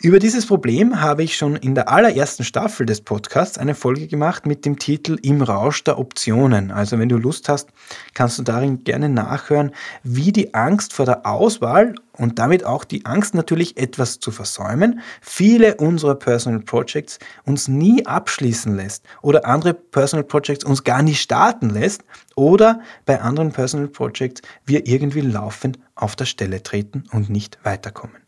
Über 0.05 0.19
dieses 0.19 0.45
Problem 0.45 1.01
habe 1.01 1.23
ich 1.23 1.35
schon 1.35 1.55
in 1.55 1.73
der 1.73 1.89
allerersten 1.89 2.43
Staffel 2.43 2.85
des 2.85 3.01
Podcasts 3.01 3.57
eine 3.57 3.73
Folge 3.73 4.05
gemacht 4.05 4.45
mit 4.45 4.63
dem 4.63 4.77
Titel 4.77 5.17
Im 5.23 5.41
Rausch 5.41 5.83
der 5.83 5.97
Optionen. 5.97 6.69
Also 6.69 6.99
wenn 6.99 7.09
du 7.09 7.17
Lust 7.17 7.49
hast, 7.49 7.69
kannst 8.13 8.37
du 8.37 8.43
darin 8.43 8.83
gerne 8.83 9.09
nachhören, 9.09 9.71
wie 10.03 10.31
die 10.31 10.53
Angst 10.53 10.93
vor 10.93 11.07
der 11.07 11.25
Auswahl 11.25 11.95
und 12.11 12.37
damit 12.37 12.65
auch 12.65 12.83
die 12.83 13.03
Angst 13.07 13.33
natürlich 13.33 13.77
etwas 13.77 14.19
zu 14.19 14.29
versäumen, 14.29 14.99
viele 15.21 15.73
unserer 15.77 16.13
Personal 16.13 16.59
Projects 16.59 17.17
uns 17.43 17.67
nie 17.67 18.05
abschließen 18.05 18.75
lässt 18.75 19.03
oder 19.23 19.47
andere 19.47 19.73
Personal 19.73 20.23
Projects 20.23 20.65
uns 20.65 20.83
gar 20.83 21.01
nicht 21.01 21.19
starten 21.19 21.71
lässt 21.71 22.03
oder 22.35 22.79
bei 23.07 23.19
anderen 23.21 23.51
Personal 23.51 23.87
Projects 23.87 24.43
wir 24.67 24.85
irgendwie 24.85 25.21
laufend 25.21 25.79
auf 25.95 26.15
der 26.15 26.25
Stelle 26.25 26.61
treten 26.61 27.05
und 27.11 27.31
nicht 27.31 27.57
weiterkommen. 27.63 28.24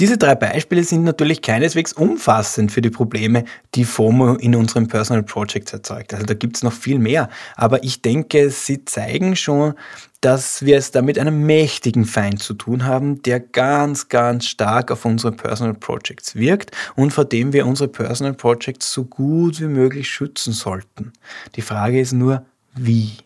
Diese 0.00 0.16
drei 0.16 0.34
Beispiele 0.34 0.82
sind 0.82 1.04
natürlich 1.04 1.42
keineswegs 1.42 1.92
umfassend 1.92 2.72
für 2.72 2.80
die 2.80 2.88
Probleme, 2.88 3.44
die 3.74 3.84
FOMO 3.84 4.36
in 4.36 4.54
unseren 4.54 4.88
Personal 4.88 5.22
Projects 5.22 5.74
erzeugt. 5.74 6.14
Also 6.14 6.24
da 6.24 6.32
gibt 6.32 6.56
es 6.56 6.62
noch 6.62 6.72
viel 6.72 6.98
mehr. 6.98 7.28
Aber 7.54 7.84
ich 7.84 8.00
denke, 8.00 8.48
sie 8.48 8.86
zeigen 8.86 9.36
schon, 9.36 9.74
dass 10.22 10.64
wir 10.64 10.78
es 10.78 10.90
da 10.90 11.02
mit 11.02 11.18
einem 11.18 11.44
mächtigen 11.44 12.06
Feind 12.06 12.42
zu 12.42 12.54
tun 12.54 12.86
haben, 12.86 13.20
der 13.20 13.40
ganz, 13.40 14.08
ganz 14.08 14.46
stark 14.46 14.90
auf 14.90 15.04
unsere 15.04 15.32
Personal 15.32 15.74
Projects 15.74 16.34
wirkt 16.34 16.70
und 16.96 17.12
vor 17.12 17.26
dem 17.26 17.52
wir 17.52 17.66
unsere 17.66 17.90
Personal 17.90 18.32
Projects 18.32 18.90
so 18.90 19.04
gut 19.04 19.60
wie 19.60 19.66
möglich 19.66 20.08
schützen 20.08 20.54
sollten. 20.54 21.12
Die 21.56 21.62
Frage 21.62 22.00
ist 22.00 22.12
nur, 22.12 22.46
wie? 22.74 23.18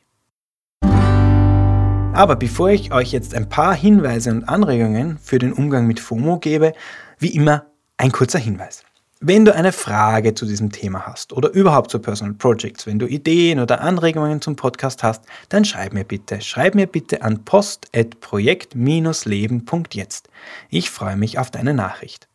Aber 2.14 2.37
bevor 2.37 2.71
ich 2.71 2.92
euch 2.92 3.11
jetzt 3.11 3.35
ein 3.35 3.49
paar 3.49 3.75
Hinweise 3.75 4.30
und 4.30 4.49
Anregungen 4.49 5.18
für 5.18 5.40
den 5.40 5.52
Umgang 5.52 5.88
mit 5.88 5.99
FOMO 5.99 6.38
gebe, 6.38 6.73
wie 7.18 7.35
immer 7.35 7.66
ein 7.97 8.12
kurzer 8.12 8.38
Hinweis. 8.38 8.85
Wenn 9.21 9.44
du 9.44 9.52
eine 9.52 9.73
Frage 9.73 10.33
zu 10.33 10.47
diesem 10.47 10.71
Thema 10.71 11.09
hast 11.09 11.33
oder 11.33 11.50
überhaupt 11.50 11.90
zu 11.90 11.99
Personal 11.99 12.35
Projects, 12.35 12.87
wenn 12.87 13.00
du 13.00 13.09
Ideen 13.09 13.59
oder 13.59 13.80
Anregungen 13.80 14.40
zum 14.40 14.54
Podcast 14.54 15.02
hast, 15.02 15.25
dann 15.49 15.64
schreib 15.64 15.92
mir 15.92 16.04
bitte. 16.04 16.40
Schreib 16.40 16.76
mir 16.76 16.87
bitte 16.87 17.23
an 17.23 17.44
post.projekt-leben.jetzt. 17.44 20.28
Ich 20.71 20.90
freue 20.90 21.16
mich 21.16 21.40
auf 21.40 21.50
deine 21.50 21.75
Nachricht. 21.75 22.28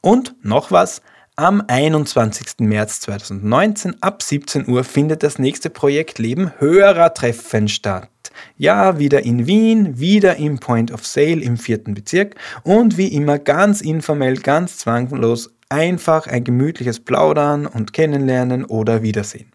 Und 0.00 0.36
noch 0.42 0.70
was, 0.70 1.02
am 1.36 1.62
21. 1.68 2.60
März 2.60 3.02
2019 3.02 4.02
ab 4.02 4.22
17 4.22 4.66
Uhr 4.68 4.84
findet 4.84 5.22
das 5.22 5.38
nächste 5.38 5.68
Projekt 5.68 6.18
Leben 6.18 6.50
Hörertreffen 6.58 7.68
statt. 7.68 8.08
Ja, 8.56 8.98
wieder 8.98 9.24
in 9.24 9.46
Wien, 9.46 9.98
wieder 9.98 10.36
im 10.36 10.58
Point 10.58 10.92
of 10.92 11.06
Sale 11.06 11.40
im 11.42 11.56
vierten 11.56 11.94
Bezirk 11.94 12.34
und 12.62 12.96
wie 12.96 13.08
immer 13.08 13.38
ganz 13.38 13.80
informell, 13.80 14.36
ganz 14.36 14.78
zwanglos, 14.78 15.50
einfach 15.68 16.26
ein 16.26 16.44
gemütliches 16.44 17.00
Plaudern 17.00 17.66
und 17.66 17.92
Kennenlernen 17.92 18.64
oder 18.64 19.02
Wiedersehen. 19.02 19.52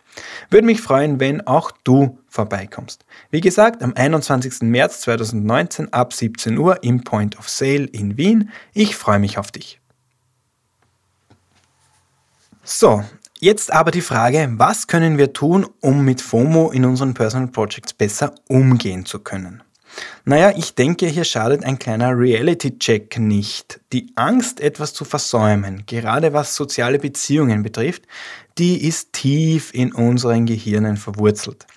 Würde 0.49 0.67
mich 0.67 0.81
freuen, 0.81 1.19
wenn 1.19 1.45
auch 1.47 1.71
du 1.83 2.19
vorbeikommst. 2.27 3.05
Wie 3.31 3.41
gesagt, 3.41 3.81
am 3.81 3.93
21. 3.95 4.61
März 4.61 5.01
2019 5.01 5.91
ab 5.91 6.13
17 6.13 6.57
Uhr 6.57 6.83
im 6.83 7.03
Point 7.03 7.37
of 7.39 7.49
Sale 7.49 7.85
in 7.85 8.17
Wien. 8.17 8.51
Ich 8.73 8.95
freue 8.95 9.19
mich 9.19 9.37
auf 9.37 9.51
dich. 9.51 9.79
So, 12.63 13.03
jetzt 13.43 13.73
aber 13.73 13.91
die 13.91 14.01
Frage, 14.01 14.49
was 14.53 14.87
können 14.87 15.17
wir 15.17 15.33
tun, 15.33 15.67
um 15.81 16.05
mit 16.05 16.21
FOMO 16.21 16.71
in 16.71 16.85
unseren 16.85 17.13
Personal 17.13 17.49
Projects 17.49 17.93
besser 17.93 18.33
umgehen 18.47 19.05
zu 19.05 19.19
können? 19.19 19.61
Naja, 20.25 20.53
ich 20.55 20.73
denke, 20.73 21.05
hier 21.07 21.25
schadet 21.25 21.65
ein 21.65 21.77
kleiner 21.77 22.17
Reality-Check 22.17 23.19
nicht. 23.19 23.81
Die 23.91 24.11
Angst, 24.15 24.61
etwas 24.61 24.93
zu 24.93 25.03
versäumen, 25.05 25.83
gerade 25.85 26.33
was 26.33 26.55
soziale 26.55 26.97
Beziehungen 26.97 27.61
betrifft, 27.61 28.03
die 28.57 28.87
ist 28.87 29.11
tief 29.13 29.73
in 29.73 29.93
unseren 29.93 30.45
Gehirnen 30.45 30.97
verwurzelt. 30.97 31.67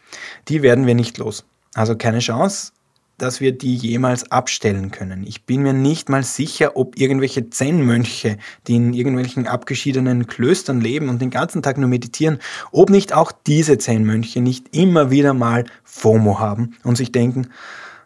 Die 0.49 0.62
werden 0.62 0.87
wir 0.87 0.94
nicht 0.94 1.18
los. 1.18 1.44
Also 1.75 1.96
keine 1.96 2.20
Chance, 2.20 2.73
dass 3.18 3.40
wir 3.40 3.52
die 3.52 3.75
jemals 3.75 4.30
abstellen 4.30 4.90
können. 4.90 5.25
Ich 5.26 5.44
bin 5.44 5.62
mir 5.62 5.73
nicht 5.73 6.08
mal 6.08 6.23
sicher, 6.23 6.76
ob 6.76 6.99
irgendwelche 6.99 7.49
Zen-Mönche, 7.49 8.37
die 8.66 8.76
in 8.76 8.92
irgendwelchen 8.92 9.46
abgeschiedenen 9.46 10.26
Klöstern 10.26 10.80
leben 10.80 11.08
und 11.08 11.20
den 11.23 11.30
ganzen 11.30 11.62
Tag 11.62 11.78
nur 11.78 11.88
meditieren, 11.88 12.38
ob 12.73 12.90
nicht 12.90 13.12
auch 13.12 13.32
diese 13.32 13.78
Zen-Mönche 13.78 14.40
nicht 14.40 14.76
immer 14.76 15.11
wieder 15.11 15.32
mal 15.32 15.64
FOMO 15.85 16.38
haben 16.38 16.76
und 16.85 16.96
sich 16.96 17.12
denken, 17.12 17.49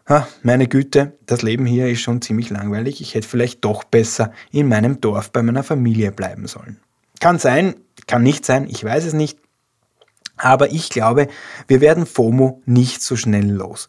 ah, 0.05 0.27
meine 0.43 0.67
Güte, 0.67 1.17
das 1.25 1.41
Leben 1.41 1.65
hier 1.65 1.87
ist 1.87 2.01
schon 2.01 2.21
ziemlich 2.21 2.49
langweilig, 2.49 3.01
ich 3.01 3.13
hätte 3.13 3.27
vielleicht 3.27 3.65
doch 3.65 3.83
besser 3.83 4.31
in 4.51 4.67
meinem 4.67 5.01
Dorf 5.01 5.31
bei 5.31 5.43
meiner 5.43 5.63
Familie 5.63 6.11
bleiben 6.11 6.47
sollen. 6.47 6.79
Kann 7.19 7.37
sein, 7.37 7.75
kann 8.07 8.23
nicht 8.23 8.45
sein, 8.45 8.67
ich 8.69 8.83
weiß 8.83 9.05
es 9.05 9.13
nicht. 9.13 9.37
Aber 10.37 10.71
ich 10.71 10.89
glaube, 10.89 11.27
wir 11.67 11.81
werden 11.81 12.07
FOMO 12.07 12.63
nicht 12.65 13.03
so 13.03 13.15
schnell 13.15 13.47
los. 13.47 13.87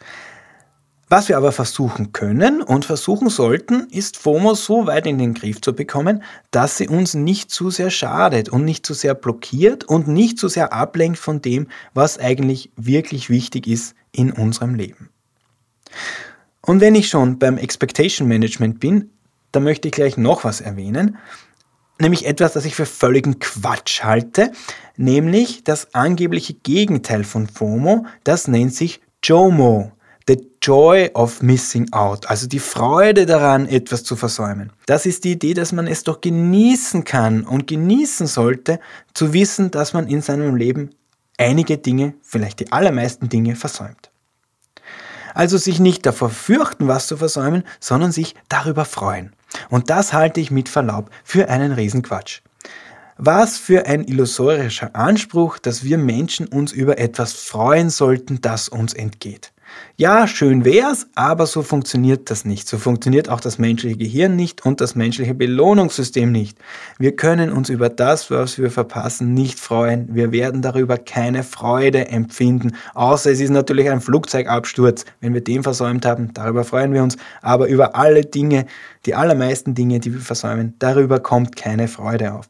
Was 1.12 1.28
wir 1.28 1.36
aber 1.36 1.52
versuchen 1.52 2.14
können 2.14 2.62
und 2.62 2.86
versuchen 2.86 3.28
sollten, 3.28 3.86
ist 3.90 4.16
FOMO 4.16 4.54
so 4.54 4.86
weit 4.86 5.06
in 5.06 5.18
den 5.18 5.34
Griff 5.34 5.60
zu 5.60 5.74
bekommen, 5.74 6.22
dass 6.52 6.78
sie 6.78 6.88
uns 6.88 7.12
nicht 7.12 7.50
zu 7.50 7.68
sehr 7.68 7.90
schadet 7.90 8.48
und 8.48 8.64
nicht 8.64 8.86
zu 8.86 8.94
sehr 8.94 9.12
blockiert 9.12 9.84
und 9.84 10.08
nicht 10.08 10.38
zu 10.38 10.48
sehr 10.48 10.72
ablenkt 10.72 11.18
von 11.18 11.42
dem, 11.42 11.66
was 11.92 12.18
eigentlich 12.18 12.70
wirklich 12.76 13.28
wichtig 13.28 13.66
ist 13.66 13.94
in 14.10 14.32
unserem 14.32 14.74
Leben. 14.74 15.10
Und 16.62 16.80
wenn 16.80 16.94
ich 16.94 17.10
schon 17.10 17.38
beim 17.38 17.58
Expectation 17.58 18.26
Management 18.26 18.80
bin, 18.80 19.10
dann 19.50 19.64
möchte 19.64 19.88
ich 19.88 19.92
gleich 19.92 20.16
noch 20.16 20.44
was 20.44 20.62
erwähnen, 20.62 21.18
nämlich 22.00 22.24
etwas, 22.24 22.54
das 22.54 22.64
ich 22.64 22.74
für 22.74 22.86
völligen 22.86 23.38
Quatsch 23.38 24.02
halte, 24.02 24.50
nämlich 24.96 25.62
das 25.62 25.94
angebliche 25.94 26.54
Gegenteil 26.54 27.24
von 27.24 27.48
FOMO, 27.48 28.06
das 28.24 28.48
nennt 28.48 28.74
sich 28.74 29.02
JOMO. 29.22 29.92
The 30.28 30.48
Joy 30.60 31.10
of 31.14 31.42
Missing 31.42 31.92
Out, 31.92 32.26
also 32.26 32.46
die 32.46 32.60
Freude 32.60 33.26
daran, 33.26 33.66
etwas 33.66 34.04
zu 34.04 34.14
versäumen. 34.14 34.72
Das 34.86 35.06
ist 35.06 35.24
die 35.24 35.32
Idee, 35.32 35.54
dass 35.54 35.72
man 35.72 35.86
es 35.86 36.04
doch 36.04 36.20
genießen 36.20 37.04
kann 37.04 37.42
und 37.42 37.66
genießen 37.66 38.26
sollte, 38.26 38.78
zu 39.14 39.32
wissen, 39.32 39.70
dass 39.70 39.92
man 39.92 40.06
in 40.06 40.22
seinem 40.22 40.54
Leben 40.54 40.90
einige 41.38 41.78
Dinge, 41.78 42.14
vielleicht 42.22 42.60
die 42.60 42.70
allermeisten 42.70 43.28
Dinge, 43.28 43.56
versäumt. 43.56 44.10
Also 45.34 45.58
sich 45.58 45.80
nicht 45.80 46.06
davor 46.06 46.30
fürchten, 46.30 46.88
was 46.88 47.06
zu 47.06 47.16
versäumen, 47.16 47.64
sondern 47.80 48.12
sich 48.12 48.34
darüber 48.48 48.84
freuen. 48.84 49.32
Und 49.70 49.90
das 49.90 50.12
halte 50.12 50.40
ich 50.40 50.50
mit 50.50 50.68
Verlaub 50.68 51.10
für 51.24 51.48
einen 51.48 51.72
Riesenquatsch. 51.72 52.42
Was 53.16 53.56
für 53.58 53.86
ein 53.86 54.04
illusorischer 54.04 54.94
Anspruch, 54.94 55.58
dass 55.58 55.84
wir 55.84 55.98
Menschen 55.98 56.46
uns 56.46 56.72
über 56.72 56.98
etwas 56.98 57.32
freuen 57.32 57.90
sollten, 57.90 58.40
das 58.40 58.68
uns 58.68 58.94
entgeht. 58.94 59.51
Ja, 59.96 60.26
schön 60.26 60.64
wär's, 60.64 61.06
aber 61.14 61.46
so 61.46 61.62
funktioniert 61.62 62.30
das 62.30 62.44
nicht. 62.44 62.66
So 62.66 62.78
funktioniert 62.78 63.28
auch 63.28 63.40
das 63.40 63.58
menschliche 63.58 63.96
Gehirn 63.96 64.36
nicht 64.36 64.64
und 64.64 64.80
das 64.80 64.94
menschliche 64.94 65.34
Belohnungssystem 65.34 66.32
nicht. 66.32 66.58
Wir 66.98 67.14
können 67.14 67.52
uns 67.52 67.68
über 67.68 67.88
das, 67.88 68.30
was 68.30 68.58
wir 68.58 68.70
verpassen, 68.70 69.34
nicht 69.34 69.60
freuen. 69.60 70.08
Wir 70.14 70.32
werden 70.32 70.62
darüber 70.62 70.96
keine 70.96 71.42
Freude 71.42 72.08
empfinden, 72.08 72.74
außer 72.94 73.30
es 73.30 73.40
ist 73.40 73.50
natürlich 73.50 73.90
ein 73.90 74.00
Flugzeugabsturz. 74.00 75.04
Wenn 75.20 75.34
wir 75.34 75.42
den 75.42 75.62
versäumt 75.62 76.06
haben, 76.06 76.32
darüber 76.32 76.64
freuen 76.64 76.92
wir 76.92 77.02
uns. 77.02 77.16
Aber 77.42 77.68
über 77.68 77.94
alle 77.94 78.22
Dinge, 78.22 78.66
die 79.06 79.14
allermeisten 79.14 79.74
Dinge, 79.74 80.00
die 80.00 80.12
wir 80.12 80.20
versäumen, 80.20 80.74
darüber 80.78 81.20
kommt 81.20 81.56
keine 81.56 81.88
Freude 81.88 82.34
auf. 82.34 82.48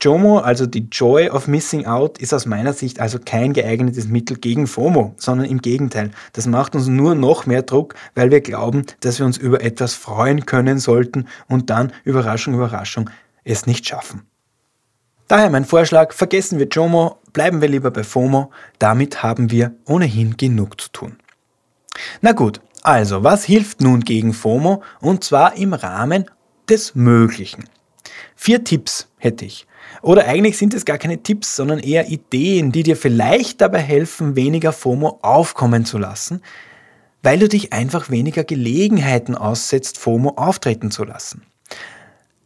JOMO, 0.00 0.38
also 0.38 0.66
die 0.66 0.88
Joy 0.90 1.30
of 1.30 1.48
Missing 1.48 1.86
Out, 1.86 2.18
ist 2.18 2.32
aus 2.32 2.46
meiner 2.46 2.72
Sicht 2.72 3.00
also 3.00 3.18
kein 3.18 3.52
geeignetes 3.52 4.06
Mittel 4.06 4.36
gegen 4.36 4.66
FOMO, 4.66 5.14
sondern 5.16 5.48
im 5.48 5.60
Gegenteil. 5.60 6.10
Das 6.32 6.46
macht 6.46 6.74
uns 6.74 6.86
nur 6.86 7.14
noch 7.14 7.46
mehr 7.46 7.62
Druck, 7.62 7.94
weil 8.14 8.30
wir 8.30 8.40
glauben, 8.40 8.84
dass 9.00 9.18
wir 9.18 9.26
uns 9.26 9.36
über 9.36 9.62
etwas 9.62 9.94
freuen 9.94 10.46
können 10.46 10.78
sollten 10.78 11.26
und 11.48 11.70
dann, 11.70 11.92
Überraschung, 12.04 12.54
Überraschung, 12.54 13.10
es 13.42 13.66
nicht 13.66 13.86
schaffen. 13.86 14.22
Daher 15.26 15.50
mein 15.50 15.64
Vorschlag, 15.64 16.12
vergessen 16.12 16.58
wir 16.58 16.68
JOMO, 16.70 17.16
bleiben 17.32 17.60
wir 17.60 17.68
lieber 17.68 17.90
bei 17.90 18.04
FOMO, 18.04 18.50
damit 18.78 19.22
haben 19.22 19.50
wir 19.50 19.74
ohnehin 19.86 20.36
genug 20.36 20.80
zu 20.80 20.90
tun. 20.90 21.16
Na 22.20 22.32
gut, 22.32 22.60
also, 22.84 23.24
was 23.24 23.44
hilft 23.44 23.80
nun 23.80 24.00
gegen 24.00 24.34
FOMO? 24.34 24.82
Und 25.00 25.24
zwar 25.24 25.56
im 25.56 25.72
Rahmen 25.72 26.26
des 26.68 26.94
Möglichen. 26.94 27.64
Vier 28.36 28.62
Tipps 28.62 29.08
hätte 29.16 29.46
ich. 29.46 29.66
Oder 30.02 30.26
eigentlich 30.26 30.58
sind 30.58 30.74
es 30.74 30.84
gar 30.84 30.98
keine 30.98 31.22
Tipps, 31.22 31.56
sondern 31.56 31.78
eher 31.78 32.10
Ideen, 32.10 32.72
die 32.72 32.82
dir 32.82 32.98
vielleicht 32.98 33.62
dabei 33.62 33.80
helfen, 33.80 34.36
weniger 34.36 34.70
FOMO 34.70 35.18
aufkommen 35.22 35.86
zu 35.86 35.96
lassen, 35.96 36.42
weil 37.22 37.38
du 37.38 37.48
dich 37.48 37.72
einfach 37.72 38.10
weniger 38.10 38.44
Gelegenheiten 38.44 39.34
aussetzt, 39.34 39.96
FOMO 39.96 40.34
auftreten 40.36 40.90
zu 40.90 41.04
lassen. 41.04 41.42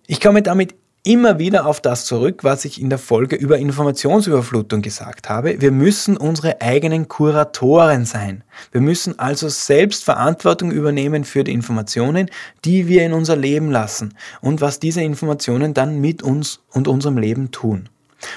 Ich 0.07 0.21
komme 0.21 0.43
damit 0.43 0.77
immer 1.03 1.39
wieder 1.39 1.67
auf 1.67 1.81
das 1.81 2.05
zurück, 2.05 2.45
was 2.45 2.65
ich 2.65 2.81
in 2.81 2.91
der 2.91 2.99
Folge 2.99 3.37
über 3.37 3.59
Informationsüberflutung 3.59 4.83
gesagt 4.83 5.29
habe. 5.29 5.61
Wir 5.61 5.73
müssen 5.73 6.17
unsere 6.17 6.61
eigenen 6.61 7.09
Kuratoren 7.09 8.05
sein. 8.05 8.45
Wir 8.73 8.81
müssen 8.81 9.19
also 9.19 9.49
selbst 9.49 10.05
Verantwortung 10.05 10.71
übernehmen 10.71 11.25
für 11.25 11.45
die 11.45 11.53
Informationen, 11.53 12.31
die 12.65 12.89
wir 12.89 13.05
in 13.05 13.13
unser 13.13 13.37
Leben 13.37 13.71
lassen 13.71 14.15
und 14.41 14.61
was 14.61 14.81
diese 14.81 15.03
Informationen 15.03 15.75
dann 15.75 16.01
mit 16.01 16.23
uns 16.23 16.61
und 16.73 16.89
unserem 16.89 17.19
Leben 17.19 17.51
tun. 17.51 17.89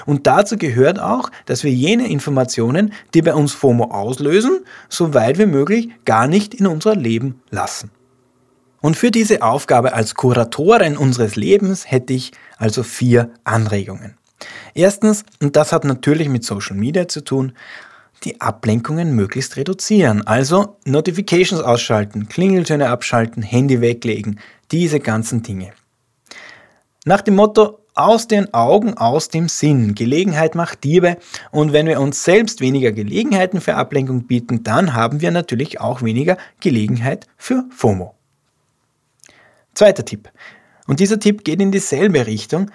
Und 0.06 0.26
dazu 0.26 0.56
gehört 0.56 1.00
auch, 1.00 1.30
dass 1.46 1.64
wir 1.64 1.72
jene 1.72 2.08
Informationen, 2.08 2.92
die 3.14 3.22
bei 3.22 3.34
uns 3.34 3.52
FOMO 3.52 3.84
auslösen, 3.90 4.64
so 4.88 5.12
weit 5.14 5.38
wie 5.38 5.46
möglich 5.46 5.90
gar 6.04 6.28
nicht 6.28 6.54
in 6.54 6.66
unser 6.66 6.94
Leben 6.94 7.42
lassen. 7.50 7.90
Und 8.82 8.96
für 8.96 9.10
diese 9.10 9.42
Aufgabe 9.42 9.94
als 9.94 10.14
Kuratorin 10.14 10.98
unseres 10.98 11.36
Lebens 11.36 11.90
hätte 11.90 12.12
ich 12.12 12.32
also 12.58 12.82
vier 12.82 13.30
Anregungen. 13.44 14.18
Erstens, 14.74 15.24
und 15.40 15.56
das 15.56 15.72
hat 15.72 15.84
natürlich 15.84 16.28
mit 16.28 16.44
Social 16.44 16.76
Media 16.76 17.08
zu 17.08 17.22
tun, 17.22 17.52
die 18.24 18.40
Ablenkungen 18.40 19.14
möglichst 19.14 19.56
reduzieren. 19.56 20.26
Also 20.26 20.76
Notifications 20.84 21.62
ausschalten, 21.62 22.28
Klingeltöne 22.28 22.88
abschalten, 22.88 23.42
Handy 23.42 23.80
weglegen, 23.80 24.40
diese 24.70 25.00
ganzen 25.00 25.42
Dinge. 25.42 25.72
Nach 27.04 27.20
dem 27.20 27.36
Motto, 27.36 27.78
aus 27.94 28.26
den 28.26 28.54
Augen, 28.54 28.94
aus 28.96 29.28
dem 29.28 29.48
Sinn. 29.48 29.94
Gelegenheit 29.94 30.54
macht 30.54 30.82
Diebe. 30.82 31.18
Und 31.50 31.72
wenn 31.72 31.86
wir 31.86 32.00
uns 32.00 32.24
selbst 32.24 32.60
weniger 32.60 32.90
Gelegenheiten 32.90 33.60
für 33.60 33.74
Ablenkung 33.74 34.26
bieten, 34.26 34.64
dann 34.64 34.94
haben 34.94 35.20
wir 35.20 35.30
natürlich 35.30 35.80
auch 35.80 36.00
weniger 36.00 36.38
Gelegenheit 36.60 37.26
für 37.36 37.64
FOMO. 37.70 38.14
Zweiter 39.74 40.04
Tipp. 40.04 40.30
Und 40.86 41.00
dieser 41.00 41.18
Tipp 41.18 41.44
geht 41.44 41.60
in 41.60 41.72
dieselbe 41.72 42.26
Richtung. 42.26 42.70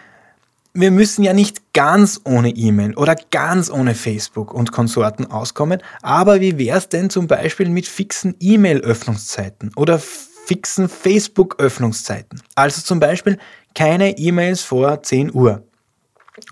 Wir 0.74 0.92
müssen 0.92 1.24
ja 1.24 1.34
nicht 1.34 1.74
ganz 1.74 2.22
ohne 2.24 2.50
E-Mail 2.50 2.96
oder 2.96 3.16
ganz 3.32 3.70
ohne 3.70 3.96
Facebook 3.96 4.54
und 4.54 4.72
Konsorten 4.72 5.26
auskommen, 5.26 5.82
aber 6.04 6.40
wie 6.40 6.58
wäre 6.60 6.78
es 6.78 6.88
denn 6.88 7.10
zum 7.10 7.26
Beispiel 7.28 7.70
mit 7.70 7.88
fixen 7.88 8.36
E-Mail-Öffnungszeiten 8.40 9.72
oder 9.76 9.98
fixen 9.98 10.88
Facebook-Öffnungszeiten? 10.88 12.44
Also 12.54 12.82
zum 12.82 13.00
Beispiel 13.00 13.40
keine 13.74 14.18
E-Mails 14.18 14.62
vor 14.62 15.02
10 15.02 15.34
Uhr 15.34 15.64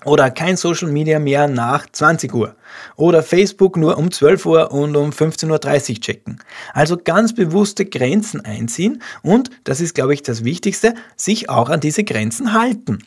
oder 0.04 0.32
kein 0.32 0.58
Social 0.58 0.89
Media 0.89 1.20
mehr 1.20 1.48
nach 1.48 1.86
20 1.92 2.34
Uhr. 2.34 2.56
Oder 2.96 3.24
Facebook 3.24 3.77
nur 3.77 3.98
um 3.98 4.12
12 4.12 4.46
Uhr 4.46 4.72
und 4.72 4.96
um 4.96 5.12
15.30 5.12 5.89
Uhr 5.89 6.01
checken. 6.01 6.39
Also 6.74 6.98
ganz 6.98 7.34
bewusste 7.34 7.86
Grenzen 7.86 8.42
einziehen 8.42 9.01
und, 9.22 9.50
das 9.63 9.82
ist 9.82 9.96
glaube 9.96 10.13
ich 10.13 10.24
das 10.24 10.44
Wichtigste, 10.44 10.96
sich 11.15 11.50
auch 11.50 11.70
an 11.70 11.80
diese 11.80 12.04
Grenzen 12.04 12.54
halten. 12.54 13.00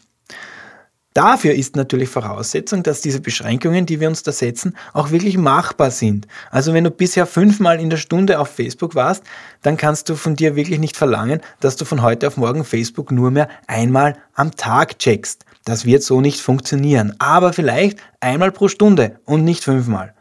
Dafür 1.18 1.52
ist 1.54 1.74
natürlich 1.74 2.10
Voraussetzung, 2.10 2.84
dass 2.84 3.00
diese 3.00 3.20
Beschränkungen, 3.20 3.86
die 3.86 3.98
wir 3.98 4.06
uns 4.06 4.22
da 4.22 4.30
setzen, 4.30 4.76
auch 4.92 5.10
wirklich 5.10 5.36
machbar 5.36 5.90
sind. 5.90 6.28
Also 6.52 6.74
wenn 6.74 6.84
du 6.84 6.92
bisher 6.92 7.26
fünfmal 7.26 7.80
in 7.80 7.90
der 7.90 7.96
Stunde 7.96 8.38
auf 8.38 8.50
Facebook 8.50 8.94
warst, 8.94 9.24
dann 9.62 9.76
kannst 9.76 10.08
du 10.08 10.14
von 10.14 10.36
dir 10.36 10.54
wirklich 10.54 10.78
nicht 10.78 10.96
verlangen, 10.96 11.40
dass 11.58 11.74
du 11.74 11.84
von 11.84 12.02
heute 12.02 12.28
auf 12.28 12.36
morgen 12.36 12.64
Facebook 12.64 13.10
nur 13.10 13.32
mehr 13.32 13.48
einmal 13.66 14.16
am 14.34 14.54
Tag 14.54 15.00
checkst. 15.00 15.44
Das 15.64 15.84
wird 15.84 16.04
so 16.04 16.20
nicht 16.20 16.40
funktionieren. 16.40 17.16
Aber 17.18 17.52
vielleicht 17.52 17.98
einmal 18.20 18.52
pro 18.52 18.68
Stunde 18.68 19.18
und 19.24 19.42
nicht 19.42 19.64
fünfmal. 19.64 20.14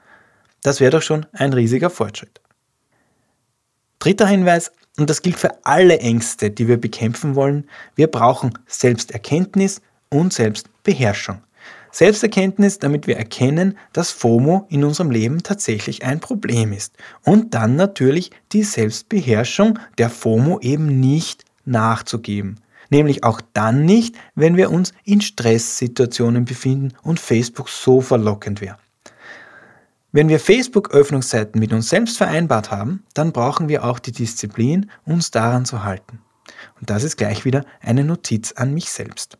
Das 0.64 0.80
wäre 0.80 0.90
doch 0.90 1.04
schon 1.04 1.28
ein 1.32 1.54
riesiger 1.54 1.92
Fortschritt. 1.92 2.42
Dritter 4.00 4.26
Hinweis, 4.26 4.72
und 4.98 5.12
das 5.12 5.22
gilt 5.22 5.38
für 5.38 5.64
alle 5.64 6.00
Ängste, 6.00 6.50
die 6.50 6.68
wir 6.68 6.82
bekämpfen 6.82 7.36
wollen, 7.36 7.70
wir 7.94 8.08
brauchen 8.08 8.58
Selbsterkenntnis 8.66 9.82
und 10.10 10.34
Selbstbeherrschung. 10.34 11.42
Selbsterkenntnis, 11.92 12.80
damit 12.80 13.08
wir 13.08 13.18
erkennen, 13.18 13.78
dass 13.94 14.12
FOMO 14.12 14.68
in 14.70 14.84
unserem 14.84 15.10
Leben 15.10 15.42
tatsächlich 15.42 16.04
ein 16.04 16.20
Problem 16.20 16.74
ist. 16.74 16.94
Und 17.24 17.54
dann 17.54 17.76
natürlich 17.76 18.32
die 18.52 18.64
Selbstbeherrschung, 18.64 19.80
der 19.98 20.10
FOMO 20.10 20.60
eben 20.60 21.00
nicht 21.00 21.46
nachzugeben. 21.66 22.60
Nämlich 22.90 23.24
auch 23.24 23.42
dann 23.54 23.84
nicht, 23.84 24.16
wenn 24.36 24.58
wir 24.58 24.72
uns 24.72 24.94
in 25.04 25.22
Stresssituationen 25.22 26.46
befinden 26.46 26.94
und 27.04 27.20
Facebook 27.20 27.70
so 27.70 28.02
verlockend 28.02 28.62
wäre. 28.62 28.78
Wenn 30.12 30.30
wir 30.30 30.40
Facebook-Öffnungszeiten 30.40 31.60
mit 31.60 31.74
uns 31.74 31.90
selbst 31.90 32.18
vereinbart 32.18 32.72
haben, 32.72 33.04
dann 33.14 33.34
brauchen 33.34 33.68
wir 33.68 33.84
auch 33.84 34.00
die 34.00 34.14
Disziplin, 34.14 34.90
uns 35.06 35.32
daran 35.32 35.66
zu 35.66 35.84
halten. 35.84 36.22
Und 36.80 36.90
das 36.90 37.04
ist 37.04 37.18
gleich 37.18 37.44
wieder 37.44 37.66
eine 37.82 38.04
Notiz 38.04 38.54
an 38.54 38.74
mich 38.74 38.90
selbst. 38.90 39.38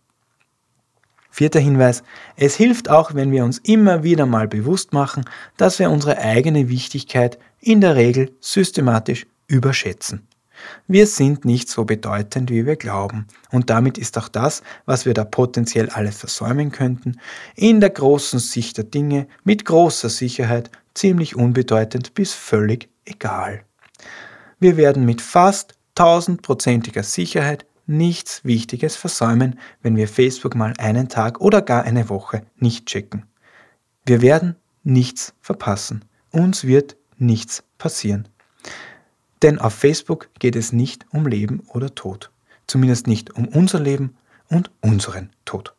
Vierter 1.38 1.60
Hinweis, 1.60 2.02
es 2.36 2.56
hilft 2.56 2.90
auch, 2.90 3.14
wenn 3.14 3.32
wir 3.32 3.46
uns 3.46 3.60
immer 3.60 4.02
wieder 4.02 4.26
mal 4.26 4.48
bewusst 4.48 4.92
machen, 4.92 5.24
dass 5.56 5.78
wir 5.78 5.92
unsere 5.92 6.18
eigene 6.18 6.68
Wichtigkeit 6.68 7.38
in 7.60 7.80
der 7.80 7.96
Regel 7.96 8.32
systematisch 8.42 9.28
überschätzen. 9.46 10.28
Wir 10.88 11.06
sind 11.06 11.46
nicht 11.46 11.70
so 11.70 11.86
bedeutend, 11.86 12.50
wie 12.50 12.66
wir 12.66 12.76
glauben. 12.76 13.28
Und 13.52 13.70
damit 13.70 14.00
ist 14.00 14.18
auch 14.18 14.30
das, 14.30 14.64
was 14.88 15.06
wir 15.06 15.14
da 15.14 15.26
potenziell 15.26 15.92
alles 15.92 16.18
versäumen 16.18 16.72
könnten, 16.72 17.20
in 17.56 17.82
der 17.82 17.92
großen 17.92 18.40
Sicht 18.40 18.78
der 18.78 18.86
Dinge 18.86 19.28
mit 19.44 19.64
großer 19.64 20.10
Sicherheit 20.10 20.72
ziemlich 20.96 21.36
unbedeutend 21.36 22.16
bis 22.16 22.34
völlig 22.34 22.90
egal. 23.06 23.62
Wir 24.60 24.76
werden 24.76 25.06
mit 25.06 25.22
fast 25.22 25.76
tausendprozentiger 25.94 27.04
Sicherheit 27.04 27.67
nichts 27.88 28.44
Wichtiges 28.44 28.96
versäumen, 28.96 29.60
wenn 29.82 29.96
wir 29.96 30.08
Facebook 30.08 30.56
mal 30.56 30.74
einen 30.78 31.10
Tag 31.10 31.42
oder 31.42 31.62
gar 31.62 31.84
eine 31.84 32.10
Woche 32.10 32.44
nicht 32.58 32.86
checken. 32.86 33.26
Wir 34.06 34.22
werden 34.22 34.56
nichts 34.84 35.34
verpassen. 35.42 36.06
Uns 36.32 36.66
wird 36.66 36.98
nichts 37.18 37.64
passieren. 37.78 38.28
Denn 39.42 39.60
auf 39.60 39.74
Facebook 39.74 40.30
geht 40.40 40.56
es 40.56 40.74
nicht 40.74 41.06
um 41.12 41.28
Leben 41.28 41.62
oder 41.74 41.94
Tod. 41.94 42.32
Zumindest 42.68 43.08
nicht 43.08 43.34
um 43.36 43.48
unser 43.48 43.80
Leben 43.80 44.16
und 44.50 44.72
unseren 44.82 45.30
Tod. 45.46 45.74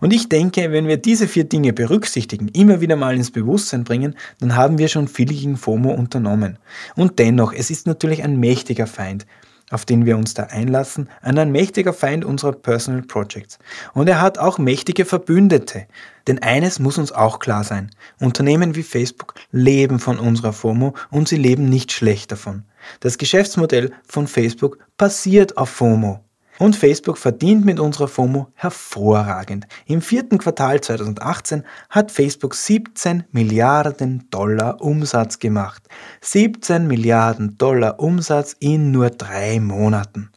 Und 0.00 0.12
ich 0.12 0.28
denke, 0.28 0.72
wenn 0.72 0.88
wir 0.88 0.96
diese 0.96 1.28
vier 1.28 1.44
Dinge 1.44 1.72
berücksichtigen, 1.72 2.48
immer 2.48 2.80
wieder 2.80 2.96
mal 2.96 3.14
ins 3.14 3.30
Bewusstsein 3.30 3.84
bringen, 3.84 4.14
dann 4.40 4.56
haben 4.56 4.78
wir 4.78 4.88
schon 4.88 5.08
viel 5.08 5.26
gegen 5.26 5.56
FOMO 5.56 5.92
unternommen. 5.92 6.58
Und 6.96 7.18
dennoch, 7.18 7.52
es 7.52 7.70
ist 7.70 7.86
natürlich 7.86 8.22
ein 8.22 8.40
mächtiger 8.40 8.86
Feind 8.86 9.26
auf 9.70 9.84
den 9.84 10.06
wir 10.06 10.16
uns 10.16 10.34
da 10.34 10.44
einlassen, 10.44 11.08
ein 11.22 11.52
mächtiger 11.52 11.92
Feind 11.92 12.24
unserer 12.24 12.52
Personal 12.52 13.02
Projects. 13.02 13.58
Und 13.94 14.08
er 14.08 14.20
hat 14.20 14.38
auch 14.38 14.58
mächtige 14.58 15.04
Verbündete. 15.04 15.86
Denn 16.26 16.40
eines 16.40 16.78
muss 16.78 16.98
uns 16.98 17.12
auch 17.12 17.38
klar 17.38 17.64
sein. 17.64 17.90
Unternehmen 18.20 18.74
wie 18.74 18.82
Facebook 18.82 19.34
leben 19.50 19.98
von 19.98 20.18
unserer 20.18 20.52
FOMO 20.52 20.94
und 21.10 21.28
sie 21.28 21.36
leben 21.36 21.68
nicht 21.68 21.92
schlecht 21.92 22.32
davon. 22.32 22.64
Das 23.00 23.18
Geschäftsmodell 23.18 23.92
von 24.06 24.26
Facebook 24.26 24.78
basiert 24.96 25.56
auf 25.56 25.70
FOMO. 25.70 26.20
Und 26.58 26.76
Facebook 26.76 27.18
verdient 27.18 27.64
mit 27.64 27.78
unserer 27.78 28.08
FOMO 28.08 28.48
hervorragend. 28.54 29.66
Im 29.86 30.02
vierten 30.02 30.38
Quartal 30.38 30.80
2018 30.80 31.64
hat 31.88 32.10
Facebook 32.10 32.54
17 32.54 33.24
Milliarden 33.30 34.28
Dollar 34.30 34.80
Umsatz 34.80 35.38
gemacht. 35.38 35.82
17 36.20 36.86
Milliarden 36.86 37.56
Dollar 37.58 38.00
Umsatz 38.00 38.56
in 38.58 38.90
nur 38.90 39.10
drei 39.10 39.60
Monaten. 39.60 40.30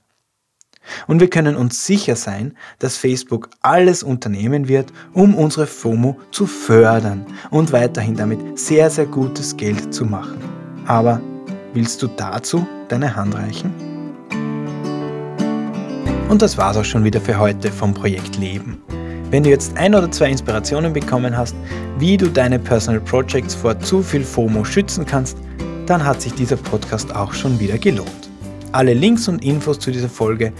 Und 1.07 1.19
wir 1.19 1.29
können 1.29 1.55
uns 1.55 1.85
sicher 1.85 2.15
sein, 2.15 2.57
dass 2.79 2.97
Facebook 2.97 3.49
alles 3.61 4.03
unternehmen 4.03 4.67
wird, 4.67 4.91
um 5.13 5.35
unsere 5.35 5.67
FOMO 5.67 6.17
zu 6.31 6.47
fördern 6.47 7.25
und 7.49 7.71
weiterhin 7.71 8.15
damit 8.15 8.59
sehr, 8.59 8.89
sehr 8.89 9.05
gutes 9.05 9.55
Geld 9.57 9.93
zu 9.93 10.05
machen. 10.05 10.39
Aber 10.87 11.21
willst 11.73 12.01
du 12.01 12.07
dazu 12.07 12.67
deine 12.89 13.15
Hand 13.15 13.35
reichen? 13.35 13.90
Und 16.31 16.41
das 16.41 16.57
war's 16.57 16.77
auch 16.77 16.85
schon 16.85 17.03
wieder 17.03 17.19
für 17.19 17.37
heute 17.37 17.69
vom 17.69 17.93
Projekt 17.93 18.37
Leben. 18.37 18.81
Wenn 19.31 19.43
du 19.43 19.49
jetzt 19.49 19.75
ein 19.75 19.93
oder 19.93 20.09
zwei 20.09 20.29
Inspirationen 20.29 20.93
bekommen 20.93 21.35
hast, 21.35 21.53
wie 21.99 22.15
du 22.15 22.29
deine 22.29 22.57
Personal 22.57 23.01
Projects 23.01 23.53
vor 23.53 23.77
zu 23.81 24.01
viel 24.01 24.23
FOMO 24.23 24.63
schützen 24.63 25.05
kannst, 25.05 25.37
dann 25.87 26.05
hat 26.05 26.21
sich 26.21 26.33
dieser 26.33 26.55
Podcast 26.55 27.13
auch 27.13 27.33
schon 27.33 27.59
wieder 27.59 27.77
gelohnt. 27.77 28.29
Alle 28.71 28.93
Links 28.93 29.27
und 29.27 29.43
Infos 29.43 29.77
zu 29.77 29.91
dieser 29.91 30.07
Folge 30.07 30.53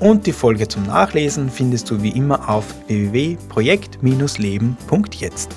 und 0.00 0.26
die 0.26 0.32
Folge 0.32 0.66
zum 0.66 0.86
Nachlesen 0.86 1.50
findest 1.50 1.90
du 1.90 2.02
wie 2.02 2.16
immer 2.16 2.48
auf 2.48 2.64
www.projekt-leben.jetzt. 2.86 5.50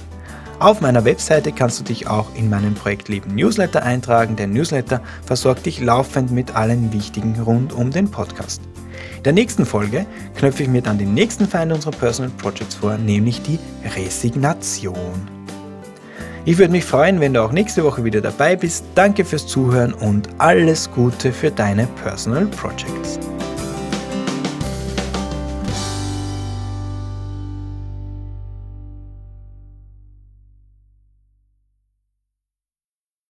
Auf 0.59 0.81
meiner 0.81 1.05
Webseite 1.05 1.53
kannst 1.53 1.79
du 1.79 1.85
dich 1.85 2.09
auch 2.09 2.27
in 2.35 2.49
meinen 2.49 2.73
Projekt 2.73 3.07
Leben 3.07 3.35
Newsletter 3.35 3.83
eintragen. 3.83 4.35
Der 4.35 4.47
Newsletter 4.47 4.99
versorgt 5.25 5.65
dich 5.65 5.79
laufend 5.79 6.29
mit 6.29 6.57
allen 6.57 6.91
Wichtigen 6.91 7.39
rund 7.39 7.71
um 7.71 7.89
den 7.89 8.11
Podcast. 8.11 8.61
Der 9.25 9.33
nächsten 9.33 9.67
Folge 9.67 10.07
knöpfe 10.35 10.63
ich 10.63 10.69
mir 10.69 10.81
dann 10.81 10.97
den 10.97 11.13
nächsten 11.13 11.47
Feind 11.47 11.71
unserer 11.71 11.91
Personal 11.91 12.31
Projects 12.37 12.75
vor, 12.75 12.97
nämlich 12.97 13.41
die 13.43 13.59
Resignation. 13.95 15.29
Ich 16.43 16.57
würde 16.57 16.71
mich 16.71 16.85
freuen, 16.85 17.19
wenn 17.19 17.35
du 17.35 17.43
auch 17.43 17.51
nächste 17.51 17.83
Woche 17.83 18.03
wieder 18.03 18.19
dabei 18.19 18.55
bist. 18.55 18.83
Danke 18.95 19.23
fürs 19.23 19.45
Zuhören 19.45 19.93
und 19.93 20.27
alles 20.39 20.89
Gute 20.89 21.31
für 21.31 21.51
deine 21.51 21.85
Personal 22.03 22.47
Projects. 22.47 23.19